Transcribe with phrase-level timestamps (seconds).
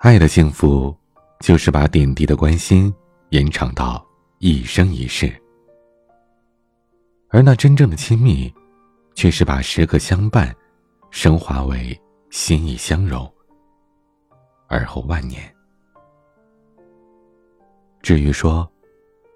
[0.00, 0.96] 爱的幸福，
[1.40, 2.94] 就是把点滴的关心
[3.30, 4.06] 延长到
[4.38, 5.28] 一生一世；
[7.30, 8.52] 而那真正的亲密，
[9.16, 10.54] 却是把时刻相伴
[11.10, 12.00] 升华为
[12.30, 13.28] 心意相融，
[14.68, 15.42] 而后万年。
[18.00, 18.70] 至于说，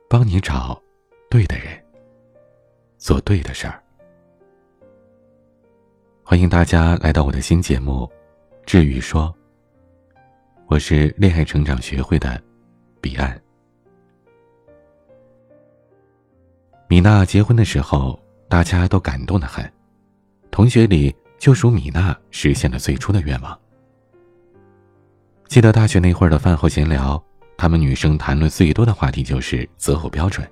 [0.08, 0.80] 帮你找
[1.29, 1.84] 对的人，
[2.98, 3.82] 做对的事儿。
[6.22, 8.09] 欢迎大家来到我的新节目
[8.65, 9.24] 《治愈说》。
[10.72, 12.42] 我是恋爱成长学会的
[12.98, 13.38] 彼岸。
[16.88, 19.70] 米娜结婚的时候，大家都感动的很，
[20.50, 23.60] 同学里就属米娜实现了最初的愿望。
[25.46, 27.23] 记得大学那会儿的饭后闲聊，
[27.59, 30.50] 她们女生谈论最多的话题就是择偶标准。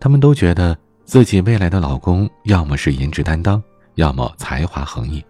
[0.00, 0.74] 她们都觉得
[1.04, 3.62] 自己未来的老公要么是颜值担当。
[3.96, 5.22] 要么才华横溢，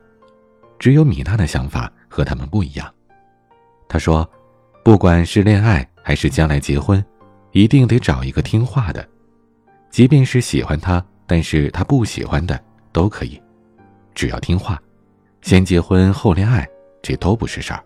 [0.78, 2.92] 只有米娜的想法和他们不一样。
[3.88, 4.28] 她说
[4.84, 7.02] ：“不管是恋爱还是将来结婚，
[7.52, 9.06] 一定得找一个听话的，
[9.90, 12.60] 即便是喜欢他，但是他不喜欢的
[12.92, 13.40] 都可以，
[14.14, 14.80] 只要听话。
[15.42, 16.68] 先结婚后恋爱，
[17.00, 17.82] 这都不是事儿。”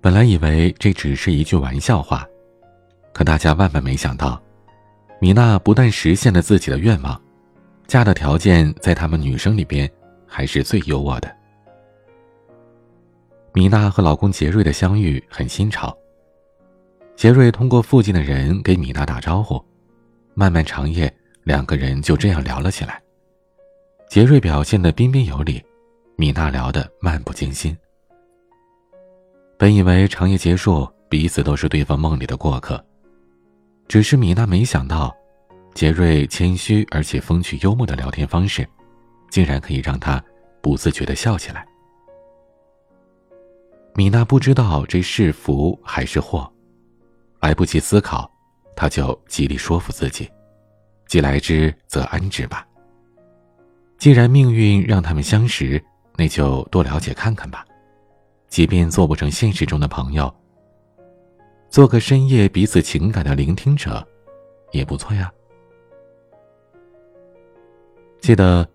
[0.00, 2.26] 本来以为这只是一句玩笑话，
[3.14, 4.40] 可大家万万没想到，
[5.18, 7.18] 米娜不但实现了自己的愿望。
[7.86, 9.90] 嫁的条件在他们女生里边
[10.26, 11.36] 还是最优渥的。
[13.56, 15.96] 米娜和老公杰瑞的相遇很新潮。
[17.14, 19.64] 杰瑞通过附近的人给米娜打招呼，
[20.34, 21.08] 漫漫长夜，
[21.44, 23.00] 两个人就这样聊了起来。
[24.08, 25.62] 杰瑞表现的彬彬有礼，
[26.16, 27.76] 米娜聊得漫不经心。
[29.56, 32.84] 本以为长夜结束，彼此都是对方梦里的过客，
[33.86, 35.14] 只是米娜没想到。
[35.74, 38.68] 杰瑞谦虚而且风趣幽默的聊天方式，
[39.30, 40.20] 竟然可以让他
[40.60, 41.64] 不自觉的笑起来。
[43.96, 46.52] 米娜不知道这是福还是祸，
[47.40, 48.28] 来不及思考，
[48.74, 50.28] 她就极力说服自己
[51.06, 52.66] ：“既来之，则安之吧。
[53.96, 55.80] 既然命运让他们相识，
[56.16, 57.64] 那就多了解看看吧。
[58.48, 60.32] 即便做不成现实中的朋友，
[61.70, 64.04] 做个深夜彼此情感的聆听者，
[64.72, 65.32] 也不错呀。”
[68.20, 68.68] 记得，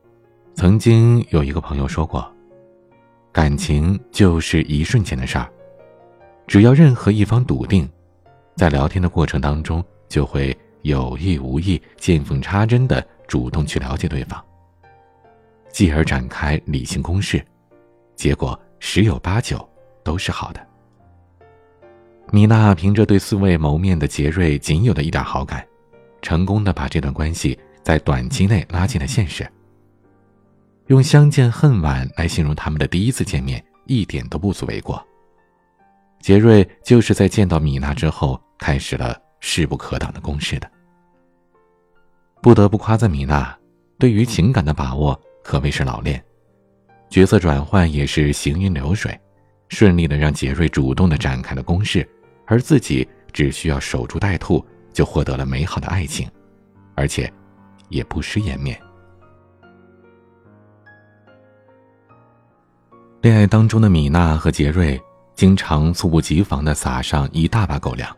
[0.54, 2.34] 曾经有一个朋友说过，
[3.32, 5.50] 感情就是一瞬间的事儿，
[6.48, 7.88] 只要任何一方笃定，
[8.56, 14.44] 在聊天的过程当中，就会有意无意、见缝插针的主动去了解对方，
[15.72, 17.44] 继而展开理性攻势，
[18.16, 19.68] 结果十有八九
[20.04, 20.68] 都是好的。
[22.32, 25.66] 米娜凭着对素未谋面的杰瑞仅有的一点好感，
[26.22, 27.58] 成功的把这段关系。
[27.82, 29.50] 在短期内拉近了现实。
[30.90, 35.06] 用“相见恨晚”来形容他们的第一次见面，一点都不足为过。
[36.20, 40.70] 杰瑞就是在见到米娜之后，开始了势不可挡的攻势的。
[42.42, 43.56] 不得不夸赞米娜，
[44.00, 46.24] 对于情感的把握可谓是老练，
[47.08, 49.16] 角色转换也是行云流水，
[49.68, 52.08] 顺利的让杰瑞主动的展开了攻势，
[52.48, 56.28] 而自己只需要守株待兔，就获得了美好的爱情，
[56.96, 57.32] 而且。
[57.90, 58.80] 也不失颜面。
[63.22, 64.98] 恋爱当中的米娜和杰瑞
[65.36, 68.16] 经常猝不及防的撒上一大把狗粮。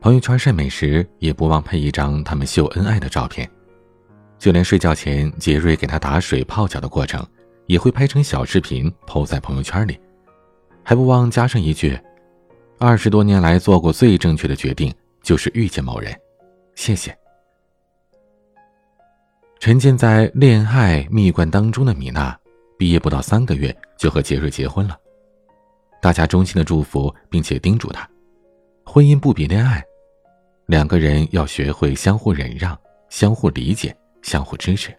[0.00, 3.46] 朋友圈晒美食也不忘配一张他们秀恩爱的照片，
[4.38, 7.22] 就连睡觉前杰瑞给他打水泡脚的过程，
[7.66, 10.00] 也会拍成小视频抛在朋友圈里，
[10.82, 11.98] 还不忘加上一句
[12.80, 14.90] ：“二十多年来做过最正确的决定
[15.22, 16.18] 就是遇见某人，
[16.74, 17.14] 谢谢。”
[19.60, 22.37] 沉浸在恋爱蜜罐当中的米娜，
[22.78, 24.96] 毕业不到三个月就和杰瑞结婚了。
[26.00, 28.08] 大家衷心的祝福，并且叮嘱他：
[28.86, 29.84] 婚姻不比恋爱，
[30.66, 32.78] 两个人要学会相互忍让、
[33.08, 34.96] 相互理解、相互支持。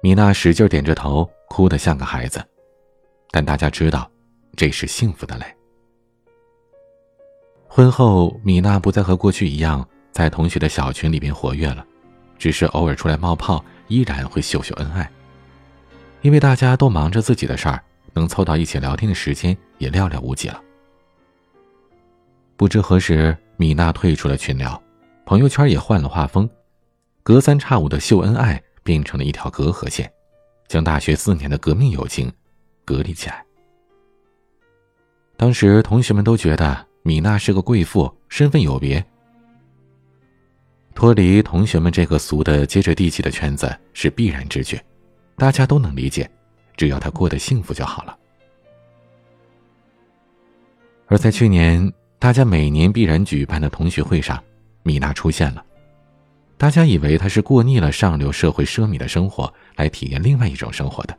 [0.00, 2.40] 米娜使劲点着头，哭得像个孩子，
[3.32, 4.08] 但大家知道，
[4.56, 5.44] 这是幸福的泪。
[7.66, 11.84] 婚后，米娜不再和过去一样在同学的小群里边活跃了。
[12.38, 15.10] 只是偶尔出来冒泡，依然会秀秀恩爱。
[16.22, 17.82] 因为大家都忙着自己的事儿，
[18.12, 20.60] 能凑到一起聊天的时间也寥寥无几了。
[22.56, 24.80] 不知何时，米娜退出了群聊，
[25.24, 26.48] 朋友圈也换了画风，
[27.22, 30.10] 隔三差五的秀恩爱变成了一条隔阂线，
[30.66, 32.32] 将大学四年的革命友情
[32.84, 33.44] 隔离起来。
[35.36, 39.04] 当时同学们都觉得米娜是个贵妇，身份有别。
[40.96, 44.80] 脱离同学们这个俗的接着地气的圈子是必然之举，
[45.38, 46.28] 大家都能理解，
[46.76, 48.18] 只要他过得幸福就好了。
[51.06, 54.42] 而在去年，大家每年必然举办的同学会上，
[54.82, 55.64] 米娜出现了。
[56.56, 61.16] 大家以为她是过腻了上流社会奢靡的生活，来体验另外一种生活的。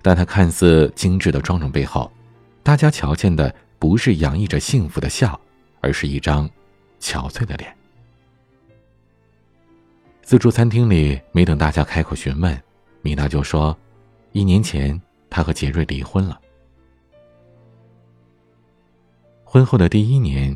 [0.00, 2.10] 但她看似精致的妆容背后，
[2.62, 5.38] 大家瞧见的不是洋溢着幸福的笑，
[5.80, 6.48] 而是一张
[7.00, 7.74] 憔悴的脸。
[10.22, 12.62] 自助餐厅里，没等大家开口询问，
[13.08, 13.74] 米娜就说
[14.32, 15.00] ：“一年前，
[15.30, 16.38] 她和杰瑞离婚了。
[19.44, 20.54] 婚后的第一年，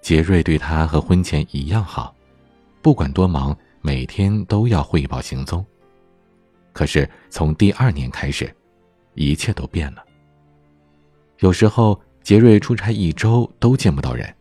[0.00, 2.16] 杰瑞对她和婚前一样好。”
[2.80, 5.62] 不管多忙，每天都要汇报行踪。
[6.72, 8.50] 可是从第二年开始，
[9.12, 10.02] 一切都变了。
[11.40, 14.34] 有时候杰瑞出差一周都见不到人，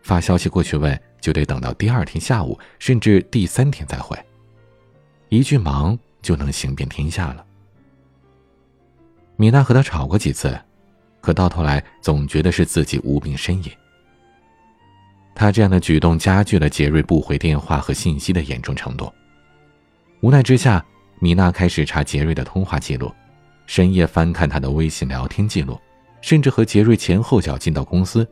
[0.00, 4.18] 发消息过去问，就得等到第二天下午，甚至第三天再回。
[5.28, 7.44] 一句忙就能行遍天下了。
[9.36, 10.58] 米娜和他吵过几次，
[11.20, 13.72] 可到头来总觉得是自己无病呻吟。
[15.34, 19.12] 他这样的举动加剧了杰瑞不回电话和信息的严重程度。
[20.20, 20.84] 无奈之下，
[21.20, 23.14] 米娜开始查杰瑞的通话记录，
[23.66, 25.80] 深夜翻看他的微信聊天记录，
[26.20, 28.26] 甚至和杰瑞前后脚进到公司，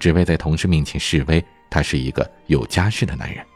[0.00, 3.46] 只为在同事面前示威，他是一个有家室的男人。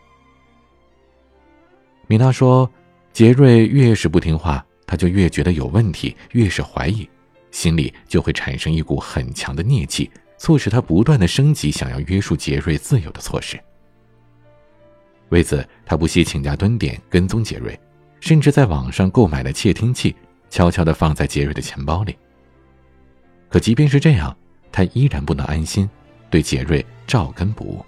[2.07, 2.71] 米娜说
[3.15, 7.09] ：“杰瑞越是不听话，他就越觉得有问题，越是怀疑，
[7.51, 13.59] 心里就会产生一股很强的孽气。”促使他不断的升级想要约束杰瑞自由的措施。
[15.31, 17.79] 为此，他不惜请假蹲点跟踪杰瑞，
[18.21, 20.15] 甚至在网上购买了窃听器，
[20.51, 22.15] 悄悄的放在杰瑞的钱包里。
[23.49, 24.37] 可即便是这样，
[24.71, 25.89] 他依然不能安心，
[26.29, 27.83] 对杰瑞照跟不误。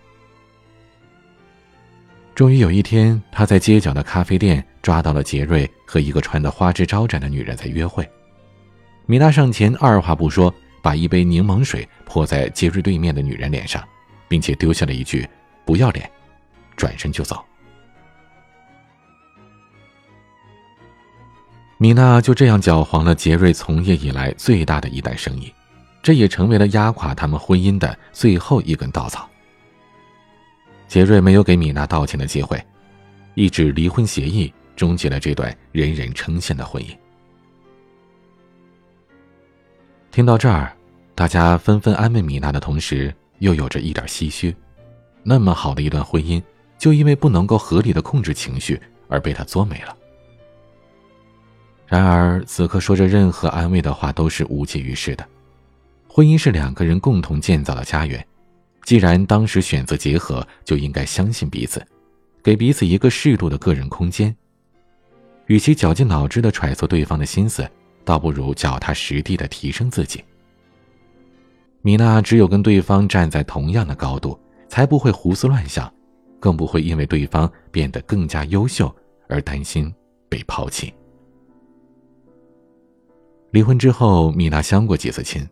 [2.35, 8.09] 终于有一天，他在街角的咖啡店抓到了杰瑞和一个穿的花枝招展的女人在约会。
[9.05, 10.55] 米娜上前，二话不说。
[10.81, 13.83] 把一杯柠檬水泼在杰瑞对面的女人脸上，
[14.29, 15.29] 并且丢下了一句
[15.67, 16.09] “不要脸”，
[16.77, 17.45] 转身就走。
[21.77, 25.53] 米娜就这样搅黄了杰瑞从业以来最大的一单生意，
[26.01, 29.29] 这也成为了压垮他们婚姻的最后一根稻草。
[30.87, 32.65] 杰瑞没有给米娜道歉的机会，
[33.35, 36.97] 一纸离婚协议终结了这段人人称羡的婚姻。
[40.13, 40.73] 听到这儿。
[41.15, 44.55] 大家纷纷安慰米娜的同时，又有着一点唏嘘。
[45.23, 46.43] 那么好的一段婚姻，
[46.77, 48.79] 就因为不能够合理的控制情绪
[49.09, 49.97] 而被他作没了。
[51.87, 55.27] 然而，此刻说着任何安慰的话都是无济于事的。
[56.07, 58.23] 婚姻是两个人共同建造的家园，
[58.85, 61.83] 既然当时选择结合，就应该相信彼此，
[62.43, 64.37] 给彼此一个适度的个人空间。
[65.47, 67.69] 与其绞尽脑汁的揣测对方的心思，
[68.05, 70.23] 倒不如脚踏实地的提升自己。
[71.83, 74.39] 米娜只有跟对方站在同样的高度，
[74.69, 75.93] 才不会胡思乱想，
[76.41, 78.95] 更不会因为对方变得更加优秀
[79.29, 79.93] 而担心
[80.29, 80.93] 被抛弃。
[83.53, 85.49] 离婚之后，米娜相过几次亲，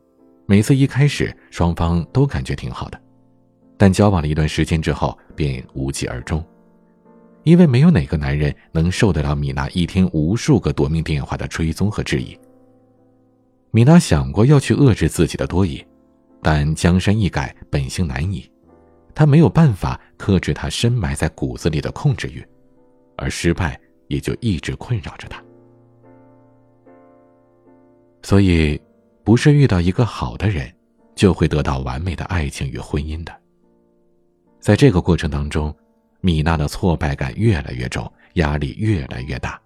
[0.47, 3.01] 每次一开始双方都感觉挺好的，
[3.79, 6.45] 但交往了一段时间之后便无疾而终，
[7.45, 12.39] 因为没有哪个男人能受得了米娜一天无数个夺命电话的追踪和质疑。
[13.71, 15.85] 米娜想过要去遏制自己的多疑。
[16.47, 18.47] 但江山易改，本性难移，
[19.15, 22.47] 她没有办法克制她深埋在骨子里的控制欲，
[23.17, 25.43] 而失败也就一直困扰着她。
[28.23, 28.79] 所以，
[29.23, 30.71] 不是遇到一个好的人，
[31.15, 33.35] 就会得到完美的爱情与婚姻的。
[34.61, 35.75] 在这个过程当中，
[36.25, 39.61] 米娜的挫败感越来越重，压力越来越大，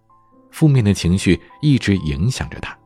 [0.51, 2.77] 负面的情绪一直影响着她。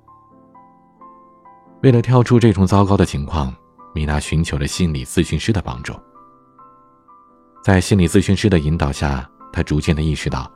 [1.82, 3.52] 为了跳出这种糟糕的情况。
[3.94, 5.92] 米娜寻求了心理咨询师的帮助，
[7.62, 10.50] 在心理咨询师的引导下，她逐渐的意识到，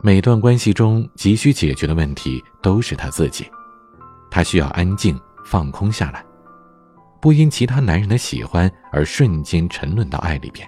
[0.00, 3.44] 每段关系中急需解决的问题都是她自己，
[4.30, 6.24] 她需要安静放空下来，
[7.20, 10.64] 不因其他男人的喜欢而瞬间沉沦到爱里边。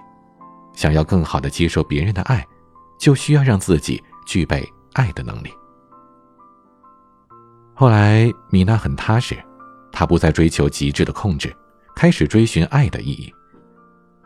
[0.73, 2.45] 想要更好的接受别人的爱，
[2.99, 5.51] 就需要让自己具备爱的能力。
[7.73, 9.35] 后来，米娜很踏实。
[9.91, 11.53] 她不再追求极致的控制，
[11.95, 13.33] 开始追寻爱的意义。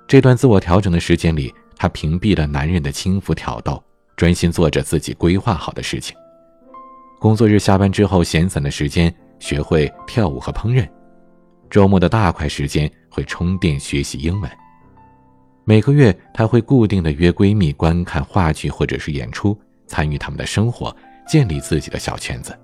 [0.07, 3.83] 这段自我调整的时间里，她屏蔽了男人的轻浮挑逗，
[4.15, 6.15] 专心做着自己规划好的事情。
[7.19, 10.87] 工作日下班之后，闲散的时间学会跳舞和烹饪；
[11.69, 14.51] 周末的大块时间会充电学习英文。
[15.67, 20.95] 每个月，她会固定的约闺蜜观看话剧或者是演出，参与他们的生活，
[21.27, 22.55] 建立自己的小圈子。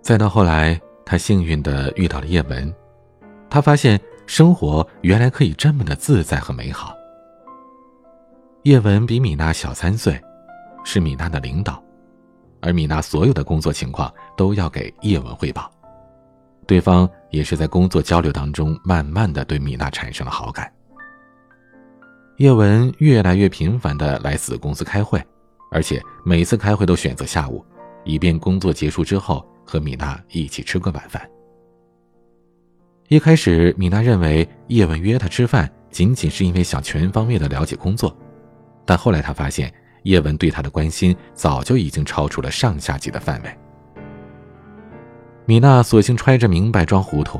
[0.00, 2.72] 再到后来，她幸运的遇到了叶文，
[3.50, 6.94] 她发现生活原来可以这么的自在和美好。
[8.62, 10.18] 叶文比米娜小三岁，
[10.84, 11.82] 是米娜的领导，
[12.60, 15.68] 而米娜所有的工作情况都要给叶文汇报。
[16.66, 20.70] 对方也是在工作交流当中，慢慢的对米娜产生了好感。
[22.38, 25.22] 叶文越来越频繁的来子公司开会，
[25.70, 27.64] 而且每次开会都选择下午，
[28.04, 31.22] 以便工作结束之后和米娜一起吃个晚饭。
[33.08, 38.16] 一开始，米娜认为叶文约她吃饭仅仅是因为想全方位的了解工作，
[38.84, 43.58] 但后来她发现叶文对她的关心早就已经超出了上下级的范围。
[45.46, 47.38] 米娜索性揣着明白装糊涂，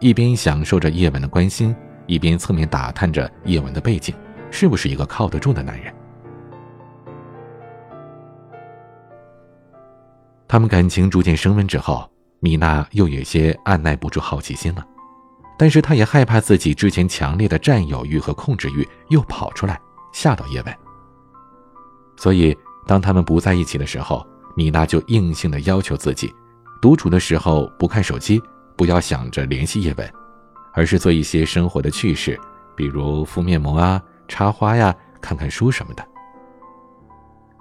[0.00, 1.74] 一边享受着叶文的关心，
[2.06, 4.12] 一边侧面打探着叶文的背景。
[4.50, 5.92] 是不是一个靠得住的男人？
[10.48, 12.08] 他们感情逐渐升温之后，
[12.40, 14.84] 米娜又有些按耐不住好奇心了，
[15.56, 19.80] 但是她也害怕自己之前强烈的占有欲和控制欲又跑出来
[20.12, 20.76] 吓到叶文。
[22.16, 22.56] 所以，
[22.86, 24.24] 当他们不在一起的时候，
[24.56, 26.32] 米娜就硬性的要求自己，
[26.84, 28.38] 独处的时候不看手机，
[28.76, 30.12] 不要想着联系叶文，
[30.74, 32.38] 而是做一些生活的趣事，
[32.76, 33.98] 比如敷面膜啊。
[34.28, 36.06] 插花呀，看看书什么的。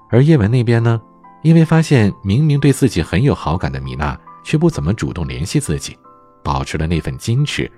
[0.09, 1.01] 而叶文那边呢，
[1.41, 5.97] 因为发现明明对自己很有好感的米娜，却不怎么主动联系自己，
[6.43, 7.71] 保持了那份矜持。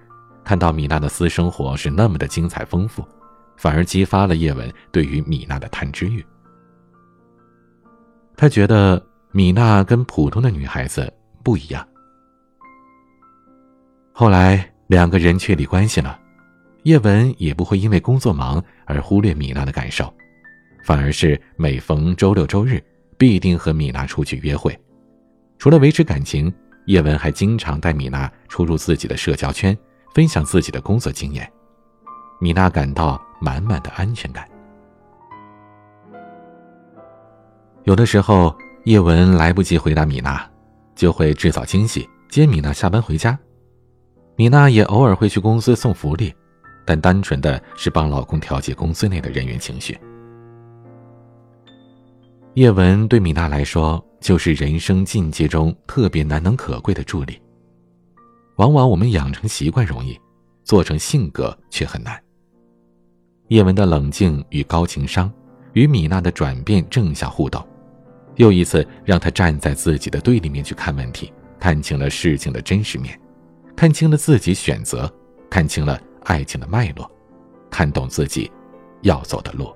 [0.43, 3.07] 看到米娜的私生活是那么的精彩丰富，
[3.55, 6.25] 反而激发了叶文对于米娜的探知欲。
[8.35, 8.99] 他觉得
[9.29, 11.13] 米娜跟普通的女孩子
[11.45, 11.87] 不一样。
[14.11, 16.19] 后来两个人确立关系了。
[16.83, 20.13] 叶文也不会因为工作忙而忽略米娜的感受，
[20.83, 22.79] 反而是每逢周六周日
[23.17, 24.79] 必定和米娜出去约会。
[25.57, 26.53] 除了维持感情，
[26.85, 29.75] 叶文还经常带米娜出入自己的社交圈，
[30.13, 31.51] 分享自己的工作经验。
[32.39, 34.47] 米娜感到满满的安全感。
[37.83, 40.47] 有的时候，叶文来不及回答米娜，
[40.95, 43.37] 就会制造惊喜接米娜下班回家。
[44.35, 46.33] 米娜也偶尔会去公司送福利。
[46.87, 49.97] 但单纯的是帮老公调节公司内的人员情绪。
[52.53, 57.41] 叶文对米娜来说，就是人生境界中特别难能可贵的助力。
[58.57, 60.15] 往往我们养成习惯容易，
[60.63, 62.21] 做成性格却很难。
[63.47, 65.33] 叶文的冷静与高情商，
[65.73, 67.67] 与米娜的转变正向互动，
[68.35, 73.19] 又一次让他站在自己的对立面去看问题，看清了事情的真实面，
[73.75, 75.11] 看清了自己选择，
[75.49, 75.99] 看清了。
[76.27, 77.07] 爱情的脉络，
[77.69, 78.51] 看懂自己
[79.01, 79.71] 要走的路。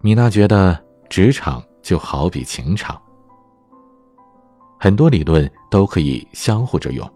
[0.00, 0.76] 米娜觉得
[1.08, 3.00] 职场就好比情场，
[4.80, 7.08] 很多理论都可以相互着用。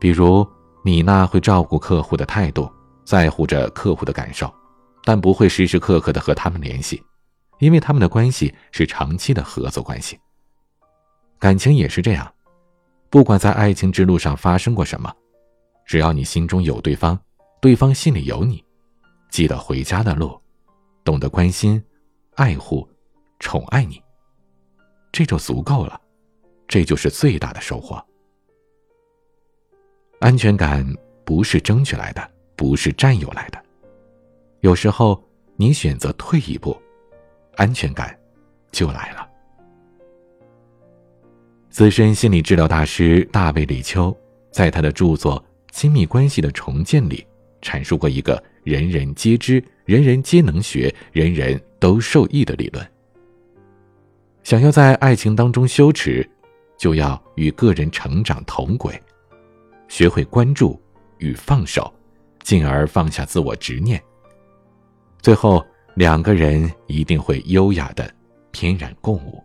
[0.00, 0.44] 比如，
[0.82, 2.68] 米娜会照顾客户的态度，
[3.04, 4.52] 在乎着客户的感受，
[5.04, 7.00] 但不会时时刻刻的和他们联系，
[7.58, 10.18] 因为他们的关系是长期的合作关系。
[11.38, 12.32] 感情也是这样，
[13.10, 15.12] 不管在爱情之路上发生过什么。
[15.84, 17.18] 只要你心中有对方，
[17.60, 18.64] 对方心里有你，
[19.30, 20.40] 记得回家的路，
[21.04, 21.82] 懂得关心、
[22.34, 22.88] 爱护、
[23.38, 24.02] 宠爱你，
[25.12, 26.00] 这就足够了，
[26.66, 28.04] 这就是最大的收获。
[30.18, 30.84] 安全感
[31.24, 33.62] 不是争取来的，不是占有来的，
[34.60, 35.22] 有时候
[35.54, 36.76] 你选择退一步，
[37.56, 38.16] 安全感
[38.70, 39.28] 就来了。
[41.68, 44.16] 资深心理治疗大师大卫·李秋
[44.50, 45.44] 在他的著作。
[45.72, 47.26] 亲密关系的重建里，
[47.60, 52.90] 阐述过一个人人皆知、人人皆能学、人人都受益的理论。
[54.42, 56.26] 想要在爱情当中羞耻，
[56.78, 58.98] 就要与个人成长同轨，
[59.86, 60.80] 学会关注
[61.18, 61.92] 与放手，
[62.42, 64.02] 进而放下自我执念。
[65.20, 65.62] 最后，
[65.96, 68.06] 两个人一定会优雅的
[68.50, 69.42] 翩然共舞。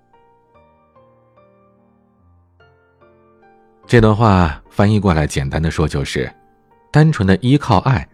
[3.88, 6.30] 这段话翻译过来，简单的说就是：
[6.92, 8.06] 单纯的依靠爱，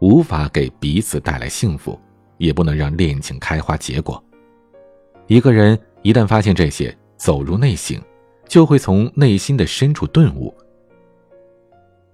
[0.00, 1.98] 无法给彼此带来幸福，
[2.36, 4.22] 也不能让恋情开花结果。
[5.26, 7.98] 一个人一旦发现这些，走入内省，
[8.46, 10.54] 就会从内心的深处顿悟，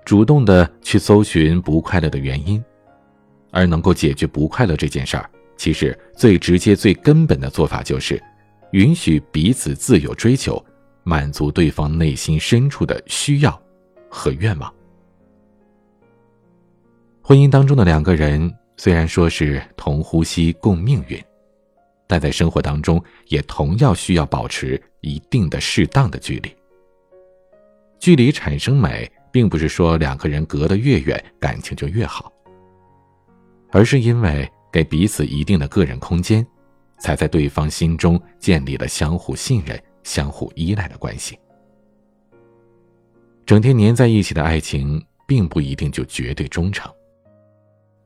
[0.04, 2.64] 主动的去搜寻不快乐的原因，
[3.50, 5.28] 而能够解决不快乐这件事儿，
[5.62, 8.20] 其实最直接、最根本的做法就是，
[8.72, 10.60] 允许彼此自由追求。
[11.04, 13.62] 满足对方内心深处的需要
[14.08, 14.72] 和愿望。
[17.22, 21.22] 婚姻当中的两个人虽然说是同呼吸共命运，
[22.08, 26.52] 但在生活当中也同样需要保持一定的适当的距离。
[28.00, 32.32] 距离产生美，并不是说两个人隔得越远，感情就越好，
[33.70, 36.44] 而是因为给彼此一定的个人空间，
[36.98, 41.38] 才在对方心中建立了相互信任、相互依赖的关系。
[43.44, 46.90] 整天黏在一起的爱情，并不一定就绝对忠诚。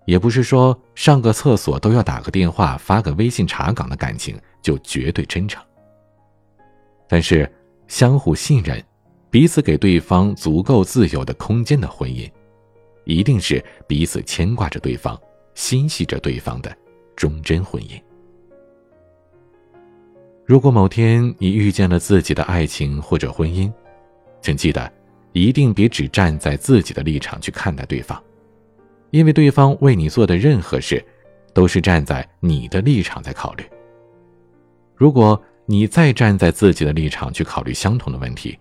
[0.07, 5.63] 也不是说上个厕所都要打个电话、发个微信查岗的感情就绝对真诚。
[7.09, 7.49] 但是，
[7.89, 8.83] 相互信任、
[9.31, 12.31] 彼此给对方足够自由的空间的婚姻，
[13.05, 15.21] 一定是彼此牵挂着对方、
[15.57, 16.77] 心系着对方的
[17.17, 18.01] 忠贞婚姻。
[20.45, 23.73] 如果某天你遇见了自己的爱情或者婚姻，
[24.41, 24.93] 请记得，
[25.33, 28.23] 一定别只站在自己的立场去看待对方。
[29.11, 31.03] 因为对方为你做的任何事，
[31.55, 33.65] 都是站在你的立场在考虑。
[34.95, 38.59] 如果你再站在自己的立场去考虑相同的问题，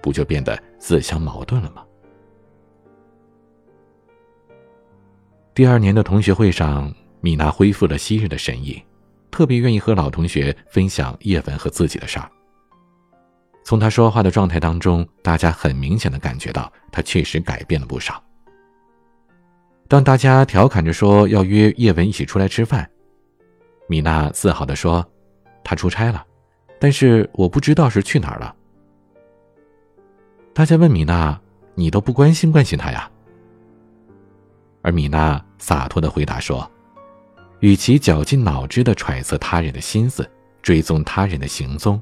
[0.00, 1.84] 不就变得自相矛盾了吗？
[5.58, 8.80] 第二年的同学会上，米娜恢复了昔日的神意，
[9.28, 12.30] 特别愿意和老同学分享叶文和自己的事儿。
[13.64, 18.22] 从他说话的状态当中，大家很明显的感觉到他确实改变了不少。
[19.88, 22.88] 当大家调侃着说要约叶文一起出来吃饭，
[23.88, 25.04] 米娜自豪地说
[25.64, 26.24] ：“她出差了，
[26.78, 28.54] 但是我不知道是去哪儿了。”
[30.54, 31.36] 大家问米娜
[31.74, 33.10] ：“你都不关心关心他呀？”
[34.82, 36.68] 而米娜洒脱的回答说
[37.60, 40.28] ：“与其绞尽脑汁的揣测他人的心思，
[40.62, 42.00] 追踪他人的行踪，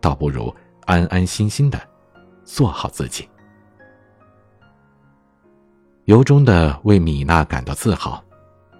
[0.00, 0.54] 倒不如
[0.86, 1.80] 安安心心的
[2.44, 3.28] 做好自己。”
[6.06, 8.22] 由衷的为米娜感到自豪，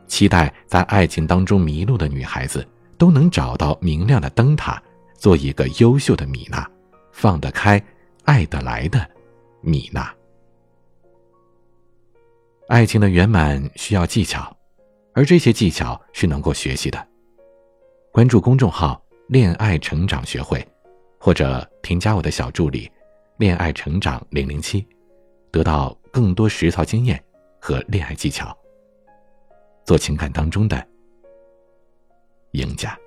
[0.07, 4.81] 期待在爱情当中迷路的女孩子都能找到明亮的灯塔，
[5.15, 6.69] 做一个优秀的米娜，
[7.11, 7.83] 放得开、
[8.25, 9.05] 爱得来的
[9.61, 10.15] 米娜。
[12.69, 14.55] 爱情的圆满需要技巧，
[15.15, 17.09] 而这些技巧是能够学习的。
[18.13, 20.67] 关注公众号“恋爱成长学会”，
[21.21, 22.91] 或者添加我的小助理
[23.39, 24.87] “恋爱成长零零七”，
[25.51, 25.97] 得到。
[26.17, 27.23] 更多实操经验
[27.61, 28.57] 和恋爱技巧，
[29.85, 30.83] 做情感当中的
[32.53, 32.99] 赢家。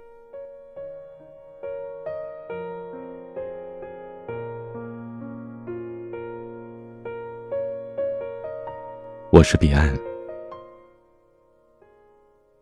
[9.40, 9.98] 我是彼岸，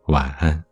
[0.06, 0.67] 晚安。